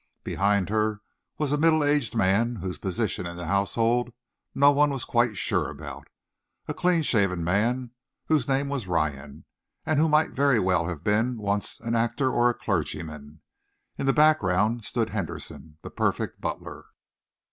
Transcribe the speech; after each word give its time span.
Behind 0.23 0.69
her 0.69 0.99
was 1.37 1.51
a 1.51 1.59
middle 1.59 1.83
aged 1.83 2.15
man 2.15 2.55
whose 2.55 2.79
position 2.79 3.27
in 3.27 3.37
the 3.37 3.45
household 3.45 4.09
no 4.55 4.71
one 4.71 4.89
was 4.89 5.05
quite 5.05 5.37
sure 5.37 5.69
about 5.69 6.07
a 6.67 6.73
clean 6.73 7.03
shaven 7.03 7.43
man 7.43 7.91
whose 8.25 8.47
name 8.47 8.67
was 8.67 8.87
Ryan, 8.87 9.45
and 9.85 9.99
who 9.99 10.09
might 10.09 10.31
very 10.31 10.59
well 10.59 10.87
have 10.87 11.03
been 11.03 11.37
once 11.37 11.79
an 11.81 11.95
actor 11.95 12.31
or 12.31 12.49
a 12.49 12.55
clergyman. 12.57 13.41
In 13.95 14.07
the 14.07 14.11
background 14.11 14.83
stood 14.83 15.11
Henderson, 15.11 15.77
the 15.83 15.91
perfect 15.91 16.41
butler. 16.41 16.85